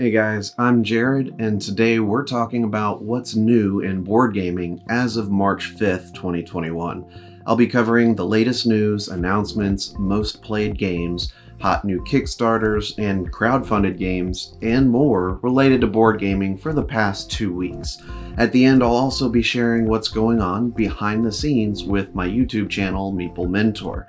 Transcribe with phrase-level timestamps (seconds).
[0.00, 5.16] Hey guys, I'm Jared, and today we're talking about what's new in board gaming as
[5.16, 7.04] of March 5th, 2021.
[7.44, 13.98] I'll be covering the latest news, announcements, most played games, hot new Kickstarters, and crowdfunded
[13.98, 17.98] games, and more related to board gaming for the past two weeks.
[18.36, 22.28] At the end, I'll also be sharing what's going on behind the scenes with my
[22.28, 24.06] YouTube channel, Meeple Mentor.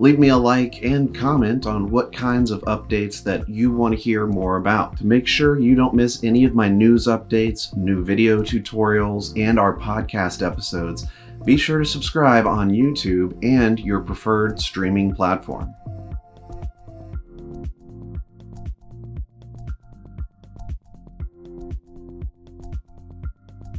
[0.00, 4.00] Leave me a like and comment on what kinds of updates that you want to
[4.00, 4.96] hear more about.
[4.98, 9.58] To make sure you don't miss any of my news updates, new video tutorials, and
[9.58, 11.06] our podcast episodes,
[11.44, 15.74] be sure to subscribe on YouTube and your preferred streaming platform.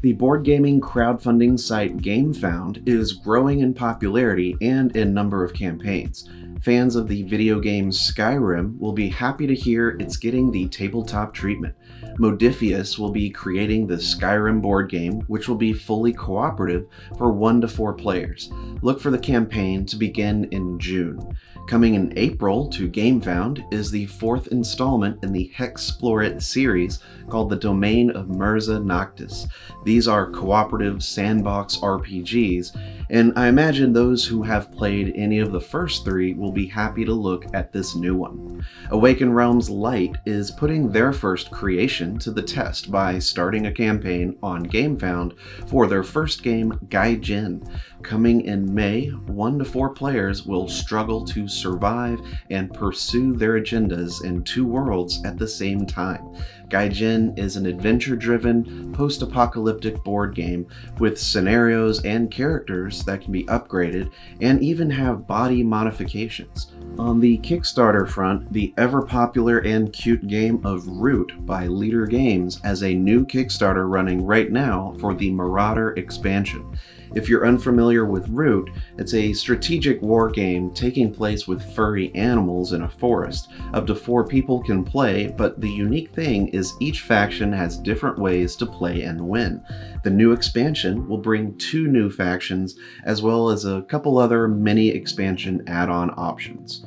[0.02, 6.30] The board gaming crowdfunding site GameFound is growing in popularity and in number of campaigns.
[6.62, 11.34] Fans of the video game Skyrim will be happy to hear it's getting the tabletop
[11.34, 11.76] treatment.
[12.20, 16.86] Modiphius will be creating the Skyrim board game, which will be fully cooperative
[17.18, 18.52] for 1 to 4 players.
[18.82, 21.38] Look for the campaign to begin in June.
[21.68, 27.00] Coming in April to GameFound is the fourth installment in the Hexplore It series
[27.30, 29.48] called The Domain of Mirza Noctis.
[29.86, 35.62] These are cooperative sandbox RPGs, and I imagine those who have played any of the
[35.62, 38.66] first three will be happy to look at this new one.
[38.90, 44.38] Awaken Realms Lite is putting their first creation to the test by starting a campaign
[44.42, 47.70] on GameFound for their first game, Gaijin.
[48.02, 54.24] Coming in May, one to four players will struggle to survive and pursue their agendas
[54.24, 56.36] in two worlds at the same time.
[56.70, 60.68] Gaijin is an adventure driven, post apocalyptic board game
[61.00, 66.72] with scenarios and characters that can be upgraded and even have body modifications.
[66.98, 72.60] On the Kickstarter front, the ever popular and cute game of Root by Leder Games
[72.64, 76.78] has a new Kickstarter running right now for the Marauder expansion.
[77.16, 82.74] If you're unfamiliar with Root, it's a strategic war game taking place with furry animals
[82.74, 83.50] in a forest.
[83.74, 88.20] Up to four people can play, but the unique thing is each faction has different
[88.20, 89.64] ways to play and win.
[90.04, 92.76] The new expansion will bring two new factions,
[93.06, 96.86] as well as a couple other mini expansion add-on options.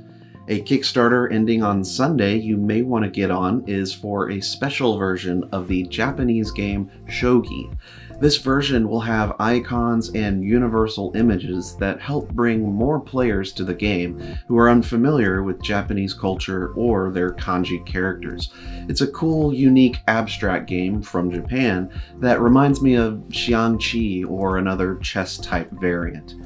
[0.48, 4.98] A Kickstarter ending on Sunday you may want to get on is for a special
[4.98, 7.72] version of the Japanese game Shogi.
[8.22, 13.74] This version will have icons and universal images that help bring more players to the
[13.74, 18.52] game who are unfamiliar with Japanese culture or their kanji characters.
[18.88, 21.90] It's a cool, unique, abstract game from Japan
[22.20, 26.36] that reminds me of Xiangqi or another chess type variant.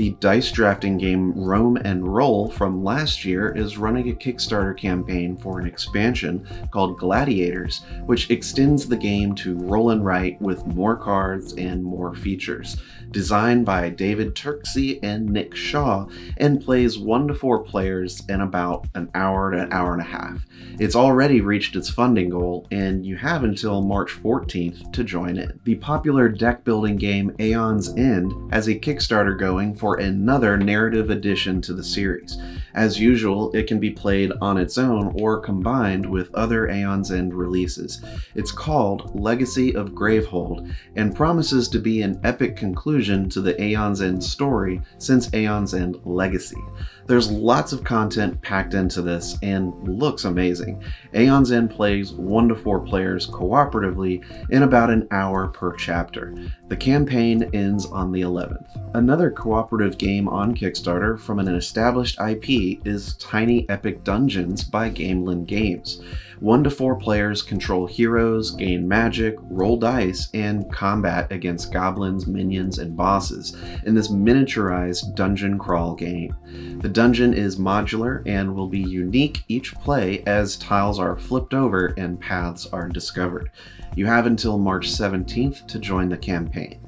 [0.00, 5.36] The dice drafting game Rome and Roll from last year is running a Kickstarter campaign
[5.36, 10.96] for an expansion called Gladiators, which extends the game to roll and write with more
[10.96, 12.78] cards and more features.
[13.10, 16.06] Designed by David Turczi and Nick Shaw,
[16.36, 20.04] and plays 1 to 4 players in about an hour to an hour and a
[20.04, 20.46] half.
[20.78, 25.64] It's already reached its funding goal, and you have until March 14th to join it.
[25.64, 31.60] The popular deck building game Aeon's End has a Kickstarter going for another narrative addition
[31.62, 32.38] to the series.
[32.74, 37.34] As usual, it can be played on its own or combined with other Aeon's End
[37.34, 38.00] releases.
[38.36, 42.99] It's called Legacy of Gravehold and promises to be an epic conclusion
[43.30, 46.60] to the Aeon's End story since Aeon's End Legacy.
[47.10, 50.80] There's lots of content packed into this and looks amazing.
[51.12, 56.32] Aeon's End plays 1 to 4 players cooperatively in about an hour per chapter.
[56.68, 58.94] The campaign ends on the 11th.
[58.94, 65.46] Another cooperative game on Kickstarter from an established IP is Tiny Epic Dungeons by Gamelyn
[65.46, 66.00] Games.
[66.40, 72.78] One to four players control heroes, gain magic, roll dice, and combat against goblins, minions,
[72.78, 73.54] and bosses
[73.84, 76.34] in this miniaturized dungeon crawl game.
[76.80, 81.94] The dungeon is modular and will be unique each play as tiles are flipped over
[81.96, 83.50] and paths are discovered.
[83.96, 86.78] You have until March 17th to join the campaign.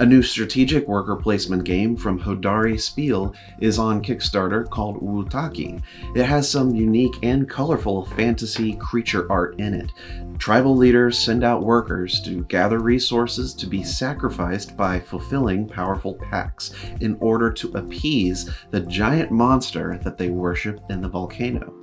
[0.00, 5.82] A new strategic worker placement game from Hodari Spiel is on Kickstarter called Wutaki.
[6.16, 9.92] It has some unique and colorful fantasy creature art in it.
[10.38, 16.72] Tribal leaders send out workers to gather resources to be sacrificed by fulfilling powerful pacts
[17.02, 21.74] in order to appease the giant monster that they worship in the volcano.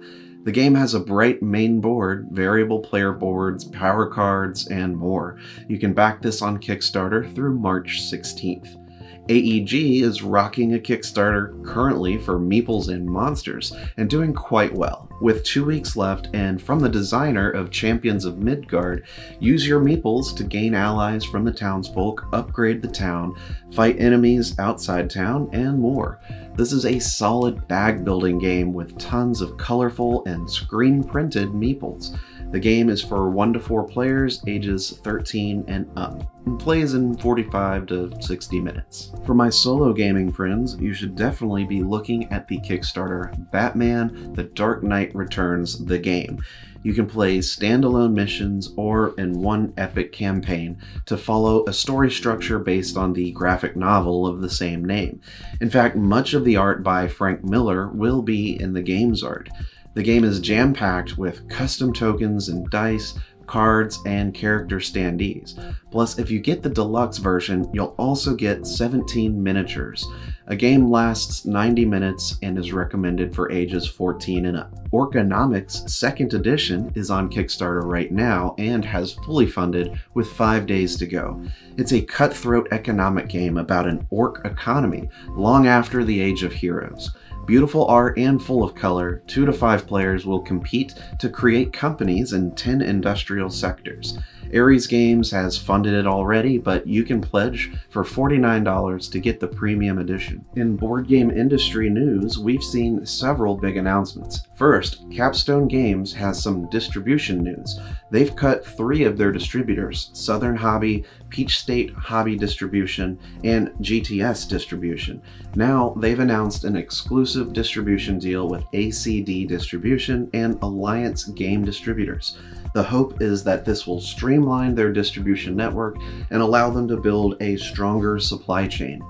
[0.48, 5.38] The game has a bright main board, variable player boards, power cards, and more.
[5.68, 8.87] You can back this on Kickstarter through March 16th.
[9.30, 15.10] AEG is rocking a Kickstarter currently for Meeples and Monsters and doing quite well.
[15.20, 19.06] With two weeks left, and from the designer of Champions of Midgard,
[19.40, 23.36] use your Meeples to gain allies from the townsfolk, upgrade the town,
[23.74, 26.22] fight enemies outside town, and more.
[26.56, 32.18] This is a solid bag building game with tons of colorful and screen printed Meeples.
[32.52, 37.18] The game is for 1 to 4 players ages 13 and up, and plays in
[37.18, 39.12] 45 to 60 minutes.
[39.26, 44.44] For my solo gaming friends, you should definitely be looking at the Kickstarter Batman The
[44.44, 46.40] Dark Knight Returns the game.
[46.84, 52.60] You can play standalone missions or in one epic campaign to follow a story structure
[52.60, 55.20] based on the graphic novel of the same name.
[55.60, 59.50] In fact, much of the art by Frank Miller will be in the game's art.
[59.98, 63.18] The game is jam packed with custom tokens and dice,
[63.48, 65.58] cards, and character standees.
[65.90, 70.06] Plus, if you get the deluxe version, you'll also get 17 miniatures.
[70.46, 74.72] A game lasts 90 minutes and is recommended for ages 14 and up.
[74.92, 80.96] Orconomics 2nd edition is on Kickstarter right now and has fully funded with 5 days
[80.98, 81.44] to go.
[81.76, 87.10] It's a cutthroat economic game about an orc economy long after the Age of Heroes.
[87.48, 92.34] Beautiful art and full of color, two to five players will compete to create companies
[92.34, 94.18] in 10 industrial sectors.
[94.54, 99.48] Ares Games has funded it already, but you can pledge for $49 to get the
[99.48, 100.46] premium edition.
[100.56, 104.42] In board game industry news, we've seen several big announcements.
[104.56, 107.80] First, Capstone Games has some distribution news.
[108.12, 115.22] They've cut three of their distributors, Southern Hobby, Peach State Hobby Distribution, and GTS Distribution.
[115.56, 122.38] Now, they've announced an exclusive distribution deal with ACD Distribution and Alliance Game Distributors.
[122.78, 125.98] The hope is that this will streamline their distribution network
[126.30, 129.02] and allow them to build a stronger supply chain.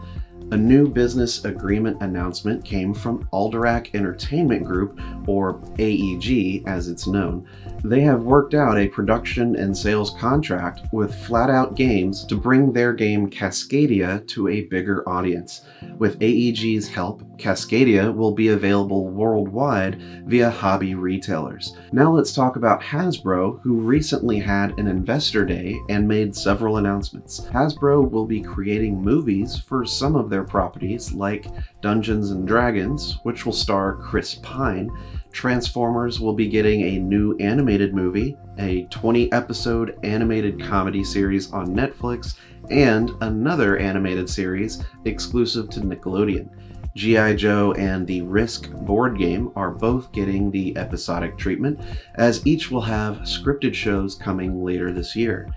[0.52, 4.98] A new business agreement announcement came from Alderac Entertainment Group,
[5.28, 7.46] or AEG as it's known.
[7.84, 12.94] They have worked out a production and sales contract with Flatout Games to bring their
[12.94, 15.66] game Cascadia to a bigger audience.
[15.98, 21.76] With AEG's help, Cascadia will be available worldwide via hobby retailers.
[21.92, 27.42] Now let's talk about Hasbro, who recently had an investor day and made several announcements.
[27.52, 31.48] Hasbro will be creating movies for some of their properties, like
[31.82, 34.92] Dungeons and Dragons, which will star Chris Pine.
[35.32, 41.76] Transformers will be getting a new animated movie, a 20 episode animated comedy series on
[41.76, 42.36] Netflix,
[42.70, 46.50] and another animated series exclusive to Nickelodeon.
[46.96, 47.36] G.I.
[47.36, 51.80] Joe and the Risk board game are both getting the episodic treatment,
[52.16, 55.48] as each will have scripted shows coming later this year.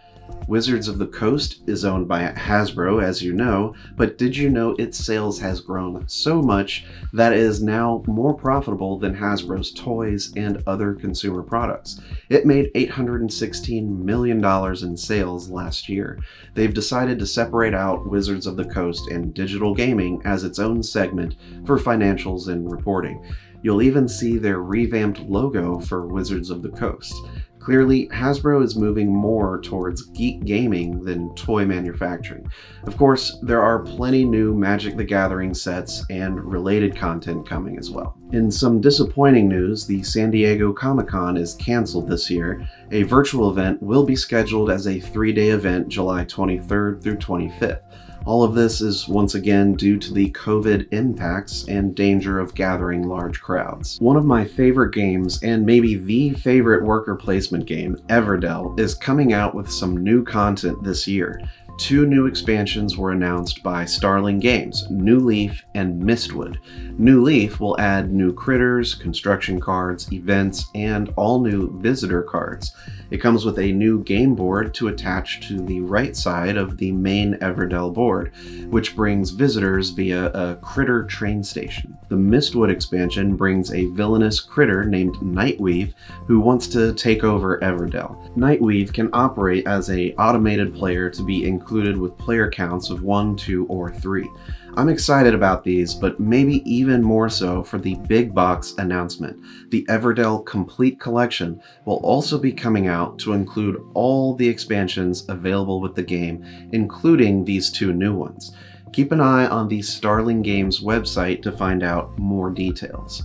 [0.47, 4.75] Wizards of the Coast is owned by Hasbro, as you know, but did you know
[4.79, 10.33] its sales has grown so much that it is now more profitable than Hasbro's toys
[10.37, 12.01] and other consumer products?
[12.29, 16.19] It made $816 million in sales last year.
[16.55, 20.83] They've decided to separate out Wizards of the Coast and digital gaming as its own
[20.83, 23.25] segment for financials and reporting.
[23.63, 27.15] You'll even see their revamped logo for Wizards of the Coast.
[27.61, 32.51] Clearly, Hasbro is moving more towards geek gaming than toy manufacturing.
[32.85, 37.91] Of course, there are plenty new Magic the Gathering sets and related content coming as
[37.91, 38.17] well.
[38.33, 42.67] In some disappointing news, the San Diego Comic Con is canceled this year.
[42.93, 47.83] A virtual event will be scheduled as a three-day event July 23rd through 25th.
[48.27, 53.09] All of this is once again due to the COVID impacts and danger of gathering
[53.09, 53.99] large crowds.
[54.01, 59.33] One of my favorite games, and maybe the favorite worker placement game, Everdell, is coming
[59.33, 61.41] out with some new content this year
[61.81, 66.59] two new expansions were announced by Starling Games, New Leaf and Mistwood.
[66.99, 72.77] New Leaf will add new critters, construction cards, events, and all new visitor cards.
[73.11, 76.93] It comes with a new game board to attach to the right side of the
[76.93, 78.33] main Everdell board,
[78.69, 81.97] which brings visitors via a critter train station.
[82.09, 85.95] The Mistwood expansion brings a villainous critter named Nightweave
[86.27, 88.37] who wants to take over Everdell.
[88.37, 93.05] Nightweave can operate as a automated player to be included included with player counts of
[93.05, 94.29] 1, 2, or 3.
[94.75, 99.41] I'm excited about these, but maybe even more so for the big box announcement.
[99.71, 105.81] The Everdell Complete Collection will also be coming out to include all the expansions available
[105.81, 108.51] with the game, including these two new ones.
[108.93, 113.23] Keep an eye on the Starling Games website to find out more details.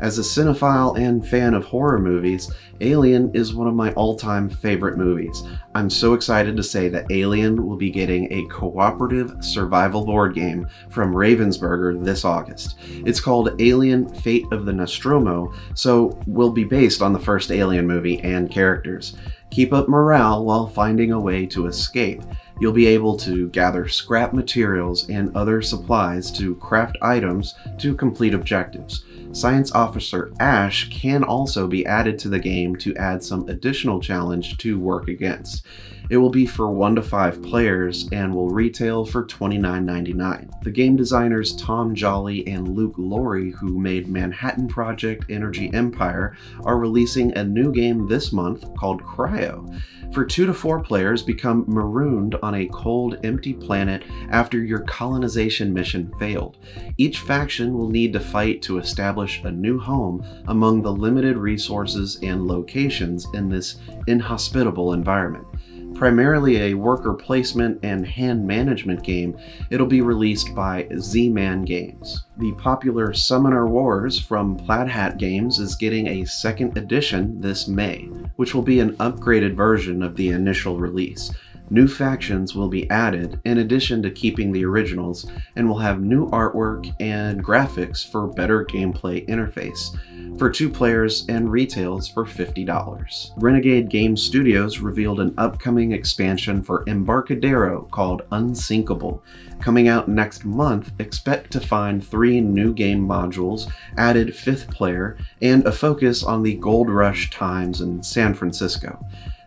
[0.00, 4.98] As a cinephile and fan of horror movies, Alien is one of my all-time favorite
[4.98, 5.44] movies.
[5.76, 10.66] I'm so excited to say that Alien will be getting a cooperative survival board game
[10.90, 12.76] from Ravensburger this August.
[13.06, 17.86] It's called Alien Fate of the Nostromo, so will be based on the first Alien
[17.86, 19.16] movie and characters.
[19.50, 22.22] Keep up morale while finding a way to escape.
[22.60, 28.34] You'll be able to gather scrap materials and other supplies to craft items to complete
[28.34, 29.04] objectives.
[29.34, 34.56] Science Officer Ash can also be added to the game to add some additional challenge
[34.58, 35.66] to work against.
[36.10, 40.62] It will be for 1 to 5 players and will retail for $29.99.
[40.62, 46.78] The game designers Tom Jolly and Luke Laurie, who made Manhattan Project Energy Empire, are
[46.78, 49.80] releasing a new game this month called Cryo.
[50.12, 55.72] For 2 to 4 players, become marooned on a cold, empty planet after your colonization
[55.72, 56.58] mission failed.
[56.98, 62.18] Each faction will need to fight to establish a new home among the limited resources
[62.22, 65.46] and locations in this inhospitable environment.
[65.94, 69.38] Primarily a worker placement and hand management game,
[69.70, 72.24] it'll be released by Z-Man Games.
[72.36, 78.08] The popular Summoner Wars from Plaid Hat Games is getting a second edition this May,
[78.36, 81.30] which will be an upgraded version of the initial release.
[81.70, 86.28] New factions will be added in addition to keeping the originals and will have new
[86.30, 89.96] artwork and graphics for better gameplay interface
[90.38, 93.30] for two players and retails for $50.
[93.36, 99.22] Renegade Game Studios revealed an upcoming expansion for Embarcadero called Unsinkable.
[99.60, 105.64] Coming out next month, expect to find three new game modules, added fifth player, and
[105.66, 108.98] a focus on the gold rush times in San Francisco.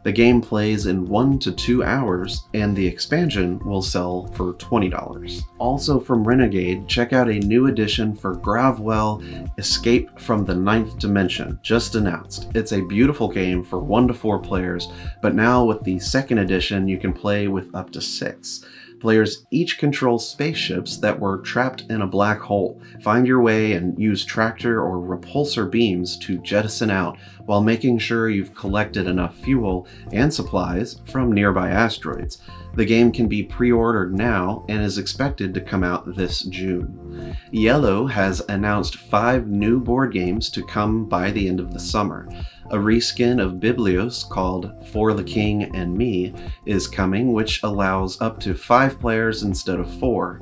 [0.04, 5.42] The game plays in one to two hours, and the expansion will sell for $20.
[5.60, 9.22] Also from Renegade, check out a new edition for Gravwell
[9.58, 12.50] Escape from the Ninth Dimension, just announced.
[12.56, 14.88] It's a beautiful game for one to four players,
[15.22, 18.64] but now with the second edition, you can play with up to six.
[19.00, 22.82] Players each control spaceships that were trapped in a black hole.
[23.02, 28.30] Find your way and use tractor or repulsor beams to jettison out while making sure
[28.30, 32.40] you've collected enough fuel and supplies from nearby asteroids.
[32.78, 37.36] The game can be pre-ordered now and is expected to come out this June.
[37.52, 42.30] IELLO has announced five new board games to come by the end of the summer.
[42.70, 46.36] A reskin of Biblios called For the King and Me
[46.68, 50.40] is coming, which allows up to five players instead of four.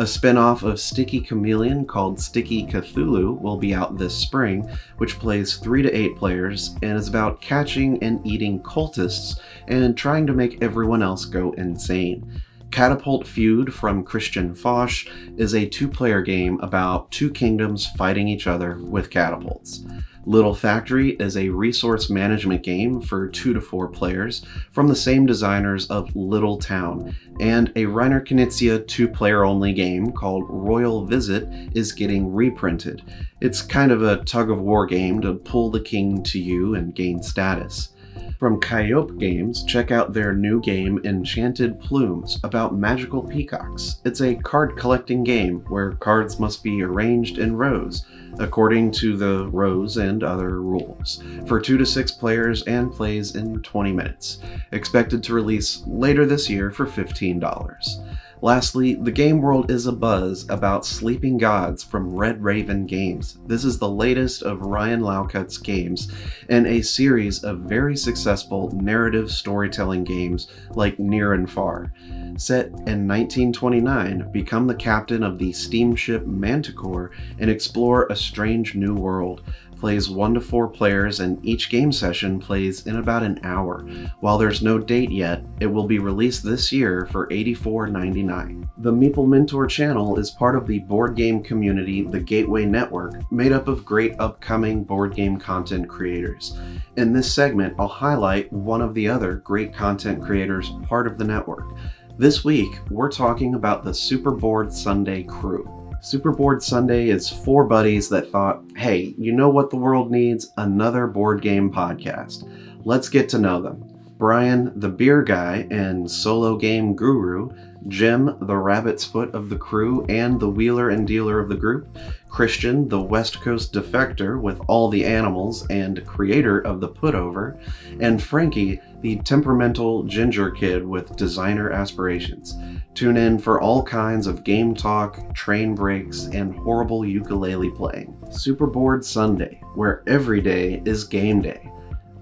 [0.00, 5.56] A spin-off of Sticky Chameleon called Sticky Cthulhu will be out this spring, which plays
[5.56, 10.62] 3 to 8 players and is about catching and eating cultists and trying to make
[10.62, 12.40] everyone else go insane.
[12.70, 15.04] Catapult Feud from Christian Foch
[15.36, 19.84] is a two-player game about two kingdoms fighting each other with catapults.
[20.28, 25.24] Little Factory is a resource management game for two to four players from the same
[25.24, 31.92] designers of Little Town, and a Reiner Knizia two-player only game called Royal Visit is
[31.92, 33.02] getting reprinted.
[33.40, 37.94] It's kind of a tug-of-war game to pull the king to you and gain status.
[38.38, 44.02] From Kyope Games, check out their new game Enchanted Plumes about magical peacocks.
[44.04, 48.04] It's a card collecting game where cards must be arranged in rows
[48.38, 53.62] according to the rows and other rules, for 2 to 6 players and plays in
[53.62, 54.38] 20 minutes.
[54.72, 58.18] Expected to release later this year for $15.
[58.40, 63.36] Lastly, the game world is abuzz about Sleeping Gods from Red Raven Games.
[63.46, 66.12] This is the latest of Ryan Laukat's games
[66.48, 71.92] and a series of very successful narrative storytelling games like Near and Far.
[72.36, 78.94] Set in 1929, become the captain of the steamship Manticore and explore a strange new
[78.94, 79.42] world
[79.78, 83.86] plays 1 to 4 players and each game session plays in about an hour.
[84.20, 88.68] While there's no date yet, it will be released this year for $84.99.
[88.78, 93.52] The Meeple Mentor channel is part of the board game community The Gateway Network, made
[93.52, 96.58] up of great upcoming board game content creators.
[96.96, 101.24] In this segment, I'll highlight one of the other great content creators part of the
[101.24, 101.74] network.
[102.18, 105.77] This week, we're talking about the Superboard Sunday crew.
[106.00, 110.52] Superboard Sunday is four buddies that thought, hey, you know what the world needs?
[110.56, 112.48] Another board game podcast.
[112.84, 113.84] Let's get to know them.
[114.16, 117.50] Brian, the beer guy and solo game guru,
[117.88, 121.98] Jim, the rabbit's foot of the crew and the wheeler and dealer of the group,
[122.28, 127.58] Christian, the West Coast defector with all the animals and creator of the putover,
[128.00, 132.56] and Frankie, the temperamental ginger kid with designer aspirations.
[132.98, 138.12] Tune in for all kinds of game talk, train breaks, and horrible ukulele playing.
[138.28, 141.70] Super Board Sunday, where every day is game day.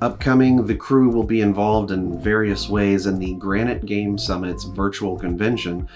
[0.02, 5.16] Upcoming, the crew will be involved in various ways in the Granite Game Summit's virtual
[5.16, 5.88] convention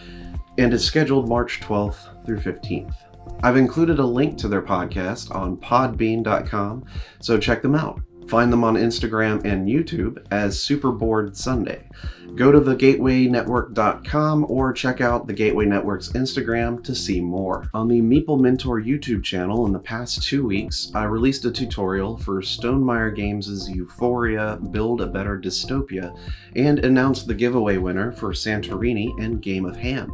[0.56, 2.94] and is scheduled March 12th through 15th.
[3.42, 6.86] I've included a link to their podcast on podbean.com,
[7.20, 8.00] so check them out.
[8.30, 11.90] Find them on Instagram and YouTube as Superboard Sunday.
[12.36, 17.68] Go to thegatewaynetwork.com or check out the Gateway Network's Instagram to see more.
[17.74, 22.18] On the Meeple Mentor YouTube channel in the past two weeks, I released a tutorial
[22.18, 26.16] for Stonemaier Games' Euphoria Build a Better Dystopia
[26.54, 30.08] and announced the giveaway winner for Santorini and Game of Ham.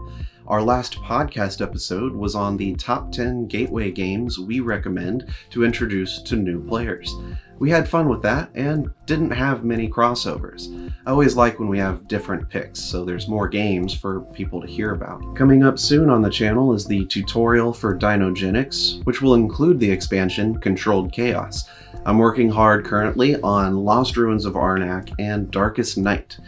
[0.48, 6.22] Our last podcast episode was on the top 10 gateway games we recommend to introduce
[6.22, 7.12] to new players.
[7.58, 10.92] We had fun with that and didn't have many crossovers.
[11.04, 14.68] I always like when we have different picks, so there's more games for people to
[14.68, 15.34] hear about.
[15.34, 19.90] Coming up soon on the channel is the tutorial for Dinogenics, which will include the
[19.90, 21.68] expansion Controlled Chaos.
[22.04, 26.38] I'm working hard currently on Lost Ruins of Arnak and Darkest Night.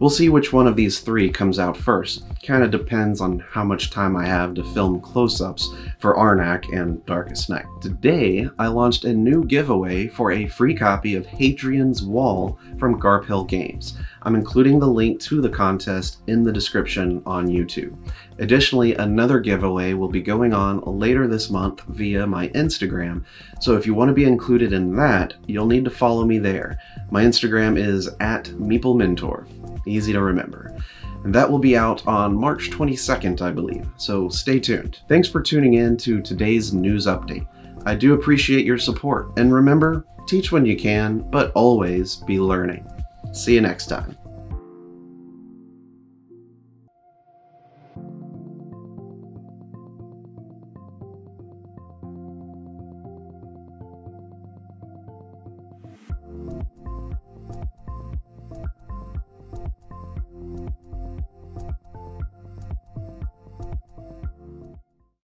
[0.00, 2.22] We'll see which one of these three comes out first.
[2.40, 7.50] Kinda depends on how much time I have to film close-ups for Arnak and Darkest
[7.50, 7.64] Night.
[7.80, 13.48] Today, I launched a new giveaway for a free copy of Hadrian's Wall from Garphill
[13.48, 13.98] Games.
[14.22, 17.96] I'm including the link to the contest in the description on YouTube.
[18.38, 23.24] Additionally, another giveaway will be going on later this month via my Instagram,
[23.60, 26.78] so if you want to be included in that, you'll need to follow me there.
[27.10, 29.57] My Instagram is at MeepleMentor
[29.88, 30.76] easy to remember.
[31.24, 35.00] And that will be out on March 22nd, I believe, so stay tuned.
[35.08, 37.46] Thanks for tuning in to today's news update.
[37.86, 42.86] I do appreciate your support, and remember, teach when you can, but always be learning.
[43.32, 44.16] See you next time.